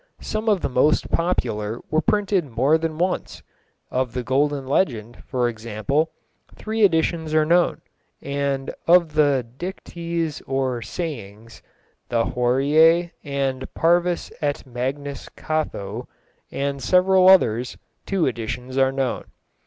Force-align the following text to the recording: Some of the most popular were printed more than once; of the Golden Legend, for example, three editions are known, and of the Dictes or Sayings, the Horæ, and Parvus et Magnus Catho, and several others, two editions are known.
Some 0.21 0.49
of 0.49 0.61
the 0.61 0.67
most 0.69 1.11
popular 1.11 1.79
were 1.91 2.01
printed 2.01 2.45
more 2.49 2.75
than 2.79 2.97
once; 2.97 3.43
of 3.91 4.13
the 4.13 4.23
Golden 4.23 4.65
Legend, 4.65 5.23
for 5.27 5.47
example, 5.47 6.09
three 6.55 6.83
editions 6.83 7.35
are 7.35 7.45
known, 7.45 7.81
and 8.19 8.73
of 8.87 9.13
the 9.13 9.45
Dictes 9.59 10.41
or 10.47 10.81
Sayings, 10.81 11.61
the 12.09 12.23
Horæ, 12.25 13.11
and 13.23 13.71
Parvus 13.75 14.31
et 14.41 14.65
Magnus 14.65 15.29
Catho, 15.37 16.07
and 16.51 16.81
several 16.81 17.29
others, 17.29 17.77
two 18.07 18.25
editions 18.25 18.79
are 18.79 18.91
known. 18.91 19.25